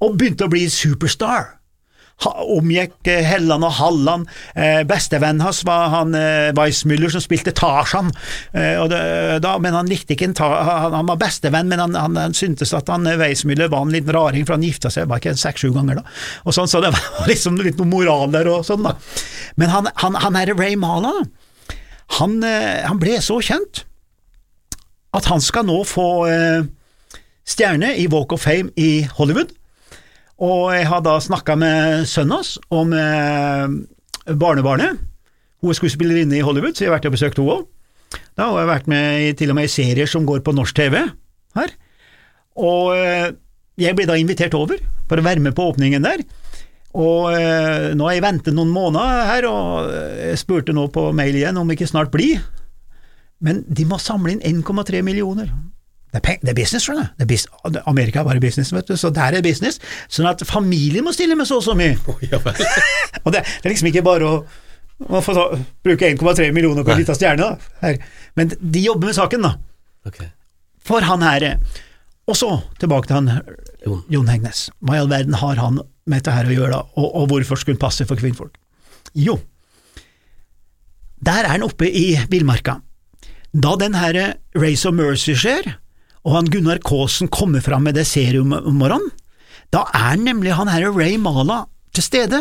og 0.00 0.18
begynte 0.18 0.46
å 0.46 0.52
bli 0.52 0.66
superstar. 0.70 1.56
Omgikk 2.24 3.06
eh, 3.06 3.22
Helland 3.24 3.64
og 3.66 3.74
Halland. 3.76 4.28
Eh, 4.54 4.82
Bestevennen 4.88 5.44
hans 5.44 5.62
var 5.68 5.90
han 5.92 6.14
eh, 6.16 6.52
Weissmuller 6.56 7.12
som 7.12 7.20
spilte 7.20 7.52
Tarzan, 7.56 8.10
da, 8.52 9.52
men 9.60 9.74
han 9.76 9.88
likte 9.90 10.14
ikke 10.14 10.30
en 10.30 10.36
ta, 10.36 10.48
han, 10.48 10.94
han 10.96 11.10
var 11.10 11.18
bestevenn, 11.20 11.68
men 11.68 11.82
han, 11.82 11.96
han, 11.98 12.16
han 12.18 12.36
syntes 12.36 12.72
at 12.76 12.88
han 12.92 13.06
Weissmuller 13.20 13.68
var 13.72 13.84
en 13.84 13.92
liten 13.94 14.14
raring, 14.16 14.46
for 14.46 14.56
han 14.56 14.64
gifta 14.64 14.90
seg 14.92 15.08
bare 15.10 15.22
ikke 15.22 15.36
seks-sju 15.38 15.70
ganger, 15.74 16.00
da. 16.00 16.14
Og 16.46 16.56
sånn, 16.56 16.70
så 16.70 16.80
det 16.84 16.92
var 16.96 17.28
liksom 17.28 17.60
litt 17.60 17.76
noe 17.80 17.90
moral 17.90 18.32
der 18.34 18.48
og 18.50 18.64
sånn, 18.66 18.86
da. 18.86 18.96
Men 19.60 19.72
han, 19.74 19.90
han, 20.00 20.16
han 20.24 20.40
er 20.40 20.54
Ray 20.56 20.78
Mala, 20.80 21.12
han, 22.18 22.40
eh, 22.46 22.86
han 22.86 23.02
ble 23.02 23.20
så 23.24 23.38
kjent 23.44 23.84
at 25.16 25.28
han 25.30 25.40
skal 25.40 25.64
nå 25.64 25.78
få 25.88 26.08
stjerne 27.48 27.94
i 27.96 28.04
Walk 28.12 28.34
of 28.36 28.42
Fame 28.44 28.68
i 28.76 29.06
Hollywood. 29.16 29.54
Og 30.42 30.68
jeg 30.74 30.88
har 30.90 31.00
da 31.04 31.16
snakka 31.22 31.56
med 31.56 32.04
sønnen 32.10 32.36
hans 32.36 32.56
om 32.68 32.90
med 32.92 33.86
barnebarnet. 34.36 35.00
Hun 35.62 35.72
er 35.72 35.78
skuespillerinne 35.78 36.36
i 36.36 36.44
Hollywood, 36.44 36.76
så 36.76 36.84
jeg 36.84 36.90
har 36.90 36.98
vært 36.98 37.08
og 37.08 37.16
besøkt 37.16 37.40
henne 37.40 37.54
òg. 37.56 37.64
Da 38.36 38.50
har 38.50 38.60
jeg 38.60 38.70
vært 38.70 38.90
med 38.92 39.38
til 39.40 39.52
og 39.52 39.56
med 39.58 39.68
i 39.68 39.72
serier 39.72 40.10
som 40.10 40.26
går 40.28 40.42
på 40.44 40.54
norsk 40.54 40.76
TV 40.76 40.98
her. 41.56 41.72
Og 42.56 42.92
eh, 42.96 43.30
jeg 43.80 43.96
ble 43.96 44.06
da 44.08 44.16
invitert 44.20 44.54
over 44.56 44.80
for 45.08 45.20
å 45.20 45.24
være 45.24 45.42
med 45.44 45.56
på 45.56 45.64
åpningen 45.72 46.04
der. 46.04 46.24
Og 46.96 47.32
eh, 47.36 47.92
nå 47.96 48.08
har 48.08 48.16
jeg 48.16 48.24
ventet 48.24 48.56
noen 48.56 48.72
måneder 48.72 49.26
her, 49.30 49.48
og 49.48 49.90
jeg 50.20 50.40
spurte 50.40 50.76
nå 50.76 50.86
på 50.92 51.10
mail 51.16 51.36
igjen 51.36 51.58
om 51.60 51.72
ikke 51.72 51.88
snart 51.88 52.12
blir. 52.12 52.44
Men 53.44 53.64
de 53.68 53.84
må 53.88 53.98
samle 54.00 54.36
inn 54.36 54.62
1,3 54.62 55.02
millioner. 55.04 55.50
Det 56.16 56.22
er, 56.22 56.38
det 56.42 56.52
er 56.52 56.56
business, 56.56 56.86
skjønner 56.86 57.08
du. 57.08 57.16
Det 57.20 57.26
bus 57.30 57.46
Amerika 57.86 58.22
er 58.22 58.28
bare 58.28 58.42
business, 58.42 58.72
vet 58.72 58.88
du, 58.88 58.96
så 58.96 59.10
der 59.14 59.36
er 59.38 59.44
business. 59.44 59.80
Sånn 60.12 60.28
at 60.30 60.44
familien 60.48 61.04
må 61.04 61.12
stille 61.16 61.36
med 61.38 61.48
så 61.48 61.60
og 61.60 61.66
så 61.66 61.76
mye. 61.76 61.96
Ja 62.24 62.40
og 63.24 63.34
det, 63.34 63.42
det 63.42 63.66
er 63.66 63.72
liksom 63.72 63.90
ikke 63.90 64.04
bare 64.06 64.30
å, 64.30 64.38
å 65.06 65.22
ta, 65.26 65.48
bruke 65.84 66.08
1,3 66.08 66.50
millioner 66.56 66.86
på 66.86 66.94
en 66.94 67.02
liten 67.02 67.18
stjerne. 67.18 67.52
Men 68.38 68.54
de 68.56 68.84
jobber 68.86 69.10
med 69.10 69.18
saken, 69.18 69.44
da. 69.48 69.56
Okay. 70.06 70.30
For 70.86 71.02
han 71.02 71.24
her 71.26 71.48
Og 72.30 72.36
så 72.38 72.48
tilbake 72.78 73.10
til 73.10 73.16
han 73.18 73.42
Jon. 73.86 74.04
Jon 74.10 74.30
Hegnes. 74.30 74.68
Hva 74.82 74.96
i 74.96 75.02
all 75.02 75.10
verden 75.10 75.36
har 75.38 75.60
han 75.62 75.82
med 76.06 76.20
dette 76.20 76.34
her 76.34 76.48
å 76.48 76.54
gjøre, 76.54 76.72
da, 76.74 76.80
og, 76.98 77.06
og 77.20 77.28
hvorfor 77.30 77.58
skulle 77.58 77.76
han 77.76 77.84
passe 77.84 78.06
for 78.06 78.18
kvinnfolk? 78.18 78.56
Jo, 79.14 79.36
der 81.22 81.46
er 81.46 81.54
han 81.54 81.64
oppe 81.66 81.88
i 81.88 82.16
villmarka. 82.30 82.80
Da 83.56 83.74
den 83.80 83.96
her 83.96 84.36
Race 84.58 84.88
of 84.88 84.94
Mercy 84.94 85.34
skjer, 85.38 85.76
og 86.26 86.34
han 86.34 86.50
Gunnar 86.50 86.82
Kaasen 86.82 87.30
kommer 87.30 87.62
fram 87.62 87.86
med 87.86 87.94
det 87.94 88.06
serum 88.10 88.54
om 88.56 88.80
morgenen, 88.82 89.12
da 89.74 89.84
er 89.94 90.18
nemlig 90.18 90.54
han 90.58 90.70
her 90.70 90.88
Ray 90.94 91.16
Mala 91.18 91.64
til 91.94 92.04
stede, 92.04 92.40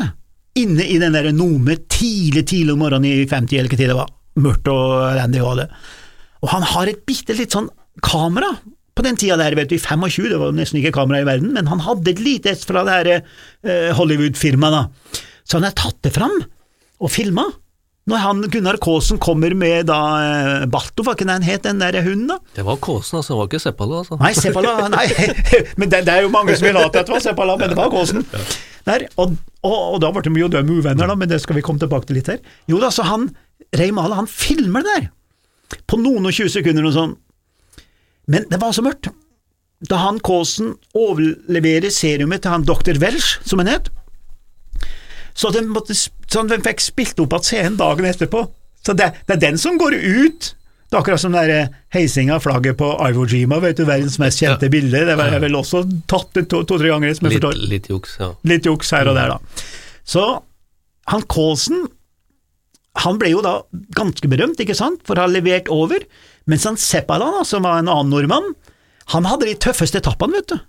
inne 0.58 0.86
i 0.88 0.98
den 1.02 1.14
der 1.16 1.32
Nome 1.36 1.78
tidlig, 1.92 2.46
tidlig 2.50 2.74
om 2.74 2.82
morgenen 2.82 3.10
i 3.10 3.28
50 3.30 3.60
eller 3.60 3.70
hva 3.70 3.78
tid 3.78 3.92
det 3.92 3.98
var, 3.98 4.12
mørkt 4.42 4.70
og 4.72 4.94
Randy 5.18 5.42
og 5.44 5.60
det. 5.62 5.68
Og 6.42 6.52
han 6.54 6.66
har 6.74 6.90
et 6.90 7.04
bitte 7.08 7.36
litt 7.38 7.56
sånn 7.56 7.70
kamera 8.06 8.52
på 8.96 9.04
den 9.04 9.18
tida 9.20 9.36
der, 9.40 9.58
vet 9.58 9.70
du, 9.70 9.76
i 9.76 9.82
25, 9.82 10.30
det 10.32 10.40
var 10.40 10.56
nesten 10.56 10.80
ikke 10.80 10.94
kamera 10.96 11.22
i 11.22 11.28
verden, 11.28 11.52
men 11.56 11.68
han 11.68 11.84
hadde 11.84 12.14
et 12.14 12.22
lite 12.24 12.54
et 12.54 12.66
fra 12.68 12.86
det 12.88 12.96
her 12.96 13.10
eh, 13.16 13.92
Hollywood-firmaet, 13.98 14.78
da. 14.78 15.24
Så 15.46 15.60
han 15.60 15.68
har 15.68 15.76
tatt 15.78 16.00
det 16.08 16.14
fram 16.16 16.34
og 17.04 17.12
filma. 17.12 17.44
Når 18.06 18.22
han 18.22 18.42
Gunnar 18.54 18.78
Kaasen 18.78 19.18
kommer 19.18 19.56
med 19.58 19.88
da 19.90 19.98
eh, 20.22 20.66
Balto, 20.70 21.02
var 21.08 21.16
ikke 21.18 21.26
det 21.26 21.38
han 21.40 21.46
het, 21.48 21.64
den 21.66 21.80
der 21.82 21.96
hunden, 22.06 22.28
da? 22.30 22.38
Det 22.54 22.66
var 22.68 22.78
Kåsen, 22.78 23.18
altså. 23.18 23.34
Det 23.34 23.40
var 23.40 23.48
ikke 23.50 23.62
Seppala, 23.64 24.02
altså. 24.04 24.18
Nei, 24.22 24.32
Seppala, 24.38 24.74
nei, 24.94 25.08
men 25.82 25.90
det, 25.90 26.04
det 26.06 26.14
er 26.14 26.28
jo 26.28 26.30
mange 26.34 26.54
som 26.54 26.68
vil 26.68 26.78
ha 26.78 26.86
til 26.86 27.02
at 27.02 27.10
det 27.10 27.16
var 27.16 27.24
Seppala, 27.26 27.56
men 27.58 27.74
det 27.74 27.80
var 27.80 27.90
Kaasen. 27.94 28.22
Der, 28.86 29.08
og, 29.18 29.34
og, 29.66 29.78
og 29.96 29.98
da 30.04 30.12
ble 30.14 30.22
de 30.28 30.36
jo 30.38 30.52
dømme 30.54 30.78
uvenner, 30.78 31.10
da, 31.10 31.18
men 31.18 31.32
det 31.32 31.42
skal 31.42 31.58
vi 31.58 31.66
komme 31.66 31.82
tilbake 31.82 32.06
til 32.06 32.20
litt 32.20 32.30
her. 32.30 32.44
Jo 32.70 32.78
da, 32.84 32.92
så 32.94 33.08
han, 33.10 33.26
Reimala, 33.74 34.22
han 34.22 34.30
filmer 34.30 34.86
det 34.86 35.00
der, 35.00 35.10
på 35.90 35.98
noen 35.98 36.30
og 36.30 36.38
20 36.38 36.54
sekunder 36.60 36.86
og 36.86 36.94
sånn. 36.94 37.18
Men 38.30 38.46
det 38.52 38.62
var 38.62 38.78
så 38.78 38.86
mørkt. 38.86 39.10
Da 39.90 39.98
han 40.06 40.22
Kaasen 40.22 40.76
overleverer 40.94 41.90
serumet 41.90 42.46
til 42.46 42.54
han 42.54 42.70
dr. 42.70 43.02
Welsh, 43.02 43.40
som 43.50 43.66
han 43.66 43.74
het, 43.74 43.90
så 45.36 45.50
de 45.52 45.66
måtte, 45.68 45.98
så 46.36 46.44
den 46.52 46.62
fikk 46.66 46.84
spilt 46.84 47.20
opp 47.24 47.34
igjen 47.40 47.48
scenen 47.48 47.80
dagen 47.80 48.06
etterpå. 48.12 48.44
Så 48.86 48.94
det, 48.94 49.14
det 49.26 49.38
er 49.38 49.44
den 49.48 49.58
som 49.62 49.80
går 49.82 49.96
ut. 49.96 50.52
Det 50.86 50.94
er 50.94 51.00
akkurat 51.02 51.20
som 51.24 51.34
den 51.34 51.48
der 51.50 51.70
heising 51.96 52.30
av 52.30 52.44
flagget 52.44 52.78
på 52.78 52.92
Ivo 53.08 53.24
Jima, 53.26 53.58
vet 53.64 53.80
du, 53.80 53.86
verdens 53.88 54.20
mest 54.22 54.38
kjente 54.44 54.68
Ja. 54.68 54.74
bilde. 54.76 55.02
Det 55.08 55.16
var 55.18 55.34
vel 55.42 55.56
også 55.58 55.82
tatt 56.12 56.36
to- 56.48 56.62
to-tre 56.68 56.92
ganger, 56.92 57.16
som 57.18 57.26
jeg 57.26 57.34
Litt, 57.40 57.42
forstår. 57.48 57.70
litt 57.72 57.88
juks, 57.90 58.18
ja. 58.22 58.30
Litt 58.46 58.68
juks 58.70 58.92
her 58.94 59.10
og 59.10 59.16
der, 59.18 59.34
da. 59.34 59.64
Så 60.06 60.26
han 61.10 61.24
Kaasen, 61.32 61.88
han 63.02 63.18
ble 63.20 63.32
jo 63.34 63.42
da 63.44 63.56
ganske 63.98 64.30
berømt, 64.32 64.62
ikke 64.62 64.78
sant, 64.78 65.02
for 65.08 65.18
å 65.18 65.26
ha 65.26 65.32
levert 65.34 65.68
over, 65.74 66.06
mens 66.48 66.64
han 66.70 66.78
Seppala, 66.78 67.32
da, 67.40 67.44
som 67.48 67.66
var 67.66 67.80
en 67.82 67.90
annen 67.90 68.14
nordmann, 68.14 68.54
han 69.16 69.26
hadde 69.28 69.50
de 69.50 69.56
tøffeste 69.66 70.00
etappene, 70.04 70.38
vet 70.40 70.54
du. 70.54 70.60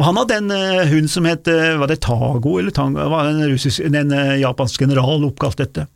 Og 0.00 0.06
han 0.08 0.16
hadde 0.22 0.40
en 0.40 0.52
uh, 0.54 0.88
hund 0.88 1.10
som 1.12 1.28
het 1.28 1.48
eh, 1.50 1.76
Var 1.76 1.90
det 1.90 2.00
Tago 2.06 2.56
eller 2.56 2.72
Tango? 2.72 3.04
Var 3.12 3.30
en, 3.34 3.42
russisk, 3.52 3.82
en 3.84 4.14
eh, 4.16 4.38
japansk 4.40 4.80
general 4.80 5.26
oppkalt 5.28 5.60
etter. 5.60 5.90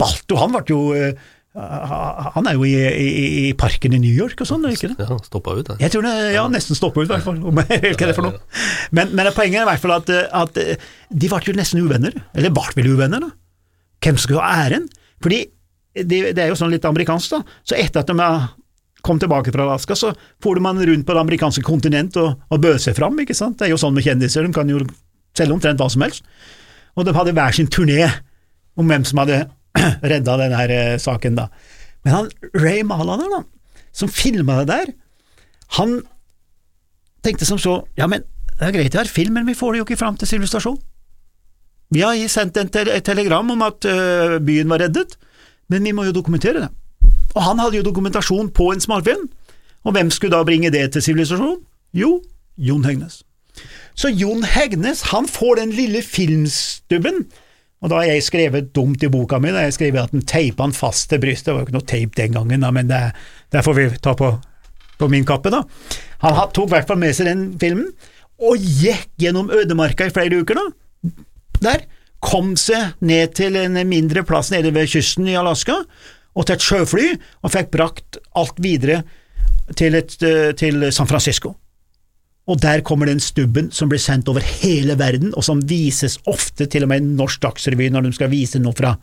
Balto, 0.00 0.38
han 0.40 0.54
ble 0.54 0.62
jo 0.70 0.78
eh, 0.96 1.12
Han 1.54 2.48
er 2.50 2.56
jo 2.56 2.64
i, 2.66 2.74
i, 2.74 3.26
i 3.44 3.52
parken 3.58 3.94
i 3.94 4.00
New 4.02 4.10
York 4.10 4.40
og 4.42 4.48
sånn, 4.48 4.64
ikke 4.72 4.90
det? 4.90 5.06
Ja, 5.06 5.18
stoppa 5.22 5.54
ut, 5.54 5.68
det. 5.68 5.76
Jeg 5.84 5.92
tror 5.94 6.06
det 6.06 6.14
ja, 6.34 6.46
nesten 6.50 6.78
stoppa 6.78 7.04
ut, 7.04 7.06
i 7.06 7.12
hvert 7.12 7.26
fall. 7.26 7.38
Hva 7.44 7.66
det 7.68 7.92
er 7.92 8.16
for 8.16 8.26
noe. 8.26 8.40
Men, 8.96 9.12
men 9.14 9.30
poenget 9.36 9.60
er 9.60 9.68
i 9.68 9.70
hvert 9.70 9.84
fall 9.84 9.94
at, 10.00 10.10
at 10.40 10.58
eh, 10.64 10.88
de 11.12 11.30
ble 11.30 11.42
jo 11.46 11.54
nesten 11.54 11.84
uvenner. 11.84 12.16
Eller 12.34 12.54
ble 12.54 12.74
vel 12.74 12.90
uvenner, 12.96 13.22
da. 13.28 13.30
Hvem 14.04 14.18
skulle 14.20 14.42
ha 14.42 14.66
æren? 14.66 14.88
Fordi 15.22 15.44
det, 15.94 16.18
det 16.34 16.42
er 16.42 16.50
jo 16.50 16.58
sånn 16.58 16.74
litt 16.74 16.88
amerikansk, 16.88 17.36
da. 17.36 17.58
Så 17.62 17.78
etter 17.78 18.02
at 18.02 18.10
de 18.10 18.18
kom 19.04 19.20
tilbake 19.20 19.52
fra 19.52 19.66
Alaska, 19.66 19.96
så 19.98 20.12
for 20.42 20.60
man 20.64 20.80
rundt 20.80 21.06
på 21.06 21.14
det 21.14 21.22
amerikanske 21.22 21.64
kontinent 21.66 22.16
og, 22.20 22.40
og 22.48 22.68
seg 22.80 22.96
fram, 22.96 23.18
ikke 23.20 23.36
sant. 23.36 23.58
Det 23.60 23.68
er 23.68 23.74
jo 23.74 23.80
sånn 23.80 23.94
med 23.96 24.06
kjendiser, 24.06 24.46
de 24.46 24.56
kan 24.56 24.70
jo 24.70 24.80
selge 25.36 25.54
omtrent 25.54 25.82
hva 25.82 25.90
som 25.92 26.04
helst. 26.06 26.24
Og 26.94 27.06
de 27.06 27.14
hadde 27.16 27.34
hver 27.36 27.56
sin 27.56 27.68
turné 27.68 28.00
om 28.78 28.88
hvem 28.88 29.04
som 29.06 29.20
hadde 29.22 29.44
redda 30.12 30.38
denne 30.40 30.60
her, 30.60 30.72
eh, 30.72 30.96
saken, 31.02 31.36
da. 31.38 31.48
Men 32.04 32.16
han 32.16 32.30
Ray 32.56 32.84
Malaner, 32.86 33.28
da, 33.32 33.42
som 33.94 34.10
filma 34.10 34.62
det 34.62 34.70
der, 34.72 34.94
han 35.78 35.98
tenkte 37.24 37.48
som 37.48 37.60
så, 37.60 37.80
ja, 37.98 38.08
men 38.10 38.24
det 38.54 38.68
er 38.68 38.74
greit 38.76 38.92
det 38.92 39.00
har 39.00 39.10
film, 39.10 39.34
men 39.34 39.48
vi 39.48 39.56
får 39.58 39.74
det 39.74 39.80
jo 39.80 39.86
ikke 39.88 39.98
fram 39.98 40.18
til 40.20 40.30
sivilisasjon. 40.30 40.78
Vi 41.94 42.02
har 42.04 42.16
sendt 42.30 42.58
en 42.58 42.70
te 42.72 42.84
et 42.90 43.04
telegram 43.06 43.50
om 43.50 43.62
at 43.66 43.86
øh, 43.88 44.38
byen 44.44 44.70
var 44.70 44.82
reddet, 44.82 45.16
men 45.72 45.84
vi 45.84 45.92
må 45.96 46.06
jo 46.06 46.14
dokumentere 46.14 46.62
det. 46.62 46.70
Og 47.34 47.42
han 47.42 47.60
hadde 47.62 47.80
jo 47.80 47.86
dokumentasjon 47.86 48.50
på 48.54 48.70
en 48.72 48.82
smalfilm, 48.82 49.28
og 49.84 49.96
hvem 49.96 50.10
skulle 50.14 50.32
da 50.32 50.46
bringe 50.46 50.70
det 50.72 50.86
til 50.94 51.04
sivilisasjon? 51.04 51.58
Jo, 51.94 52.18
Jon 52.56 52.84
Hegnes. 52.86 53.22
Så 53.94 54.10
Jon 54.10 54.42
Hegnes, 54.48 55.04
han 55.12 55.28
får 55.30 55.60
den 55.60 55.74
lille 55.76 56.02
filmstubben, 56.02 57.26
og 57.84 57.90
da 57.92 58.00
har 58.00 58.14
jeg 58.14 58.24
skrevet 58.24 58.70
dumt 58.74 59.02
i 59.04 59.10
boka 59.12 59.38
mi, 59.42 59.52
da 59.52 59.66
jeg 59.66 59.76
skrevet 59.76 60.06
at 60.06 60.14
han 60.14 60.24
teipa 60.24 60.64
han 60.64 60.74
fast 60.74 61.10
til 61.10 61.20
brystet, 61.20 61.50
det 61.50 61.54
var 61.54 61.62
jo 61.62 61.68
ikke 61.68 61.76
noe 61.76 61.90
teip 61.90 62.16
den 62.16 62.38
gangen, 62.38 62.64
da, 62.64 62.70
men 62.74 62.88
det, 62.88 63.02
det 63.52 63.62
får 63.66 63.76
vi 63.76 63.86
ta 64.02 64.14
på, 64.18 64.30
på 64.98 65.10
min 65.12 65.26
kappe, 65.28 65.52
da. 65.52 65.64
Han 66.24 66.40
tok 66.56 66.70
i 66.70 66.76
hvert 66.78 66.88
fall 66.88 67.02
med 67.02 67.16
seg 67.16 67.28
den 67.28 67.44
filmen, 67.60 67.90
og 68.42 68.58
gikk 68.58 69.10
gjennom 69.20 69.52
ødemarka 69.52 70.08
i 70.08 70.14
flere 70.14 70.40
uker, 70.42 70.58
da. 70.58 71.12
Der. 71.64 71.86
Kom 72.24 72.54
seg 72.56 72.94
ned 73.04 73.34
til 73.36 73.52
en 73.60 73.76
mindre 73.84 74.22
plass 74.24 74.48
nede 74.48 74.70
ved 74.72 74.88
kysten 74.88 75.26
i 75.28 75.34
Alaska, 75.36 75.74
og 76.34 76.46
til 76.46 76.56
et 76.56 76.64
sjøfly, 76.64 77.10
og 77.42 77.52
fikk 77.54 77.70
brakt 77.74 78.18
alt 78.38 78.58
videre 78.62 79.02
til, 79.78 79.94
et, 79.94 80.16
eh, 80.22 80.52
til 80.58 80.92
San 80.92 81.08
Francisco. 81.10 81.54
Og 82.46 82.60
der 82.60 82.82
kommer 82.84 83.06
den 83.08 83.20
stubben 83.20 83.70
som 83.72 83.88
blir 83.88 84.02
sendt 84.02 84.28
over 84.28 84.44
hele 84.44 84.98
verden, 84.98 85.32
og 85.34 85.44
som 85.44 85.62
vises 85.68 86.18
ofte 86.28 86.66
til 86.66 86.84
og 86.84 86.90
med 86.92 87.00
i 87.00 87.14
Norsk 87.16 87.40
Dagsrevy 87.40 87.88
når 87.88 88.08
de 88.08 88.12
skal 88.18 88.32
vise 88.32 88.60
noe 88.60 88.76
fra, 88.76 88.96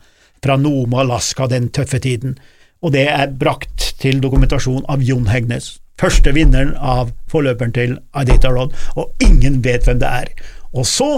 fra 0.44 0.58
Nome, 0.62 1.00
Alaska, 1.02 1.48
den 1.50 1.72
tøffe 1.74 2.00
tiden. 2.00 2.38
Og 2.82 2.94
det 2.94 3.08
er 3.10 3.34
brakt 3.34 3.96
til 4.02 4.22
dokumentasjon 4.22 4.86
av 4.90 5.02
Jon 5.06 5.28
Hegnes, 5.30 5.80
første 6.02 6.34
vinneren 6.34 6.76
av 6.78 7.12
forløperen 7.30 7.74
til 7.74 7.98
Adita 8.18 8.50
Rod, 8.54 8.74
og 8.98 9.14
ingen 9.22 9.62
vet 9.66 9.86
hvem 9.90 10.02
det 10.02 10.10
er. 10.10 10.32
Og 10.74 10.86
så 10.86 11.12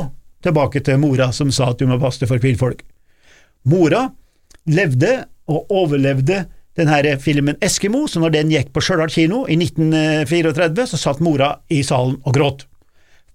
tilbake 0.43 0.79
til 0.84 1.00
mora 1.00 1.32
som 1.36 1.51
sa 1.51 1.72
at 1.72 1.79
du 1.79 1.88
må 1.88 2.00
passe 2.00 2.27
for 2.27 2.39
kvinnfolk. 2.39 2.84
Mora 3.67 4.10
levde 4.70 5.24
og 5.50 5.72
overlevde 5.74 6.46
den 6.77 6.89
her 6.89 7.05
filmen 7.22 7.58
Eskimo, 7.62 8.08
så 8.08 8.22
når 8.22 8.34
den 8.34 8.53
gikk 8.53 8.72
på 8.74 8.82
Stjørdal 8.82 9.12
kino 9.13 9.43
i 9.46 9.58
1934, 9.60 10.88
så 10.89 11.00
satt 11.00 11.22
mora 11.24 11.55
i 11.70 11.84
salen 11.86 12.17
og 12.24 12.34
gråt. 12.34 12.65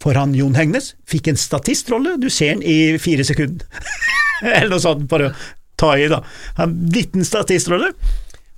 For 0.02 0.18
han 0.18 0.35
Jon 0.35 0.56
Hegnes 0.58 0.92
fikk 1.11 1.30
en 1.30 1.38
statistrolle, 1.38 2.16
du 2.18 2.28
ser 2.30 2.56
den 2.56 2.64
i 2.66 2.99
fire 3.02 3.26
sekunder, 3.26 3.66
eller 4.56 4.73
noe 4.73 4.82
sånt, 4.82 5.06
for 5.11 5.28
å 5.28 5.32
ta 5.78 5.92
i, 5.99 6.08
da. 6.11 6.23
En 6.58 6.75
liten 6.94 7.26
statistrolle, 7.26 7.92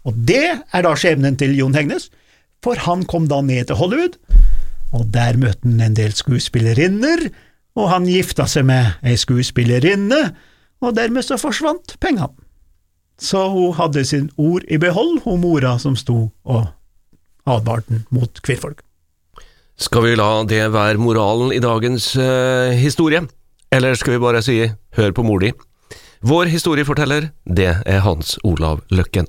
og 0.08 0.16
det 0.28 0.46
er 0.48 0.84
da 0.86 0.94
skjebnen 0.96 1.36
til 1.40 1.56
Jon 1.58 1.76
Hegnes, 1.76 2.08
for 2.64 2.80
han 2.86 3.06
kom 3.08 3.28
da 3.28 3.40
ned 3.44 3.68
til 3.68 3.80
Hollywood, 3.80 4.16
og 4.96 5.08
der 5.14 5.38
møtte 5.40 5.68
han 5.68 5.80
en 5.84 5.96
del 5.96 6.16
skuespillerinner, 6.16 7.28
og 7.78 7.92
han 7.92 8.08
gifta 8.08 8.48
seg 8.50 8.66
med 8.68 9.04
ei 9.06 9.16
skuespillerinne, 9.20 10.20
og 10.80 10.96
dermed 10.96 11.24
så 11.24 11.36
forsvant 11.40 11.96
pengene. 12.00 12.32
Så 13.20 13.46
hun 13.52 13.74
hadde 13.76 14.04
sin 14.08 14.30
ord 14.40 14.64
i 14.68 14.78
behold, 14.80 15.20
hun 15.26 15.42
mora 15.42 15.74
som 15.78 15.96
sto 15.96 16.30
og 16.44 16.62
advarte 17.48 17.92
den 17.92 18.06
mot 18.14 18.40
kvinnfolk. 18.44 18.80
Skal 19.80 20.04
vi 20.04 20.16
la 20.16 20.42
det 20.44 20.66
være 20.74 21.00
moralen 21.00 21.54
i 21.56 21.60
dagens 21.60 22.12
uh, 22.20 22.72
historie, 22.76 23.22
eller 23.72 23.96
skal 23.96 24.16
vi 24.16 24.22
bare 24.24 24.42
si 24.44 24.56
hør 24.96 25.12
på 25.16 25.24
mor 25.24 25.40
di? 25.40 25.52
Vår 26.20 26.50
historieforteller, 26.52 27.30
det 27.48 27.70
er 27.86 28.02
Hans 28.04 28.36
Olav 28.44 28.82
Løkken. 28.92 29.28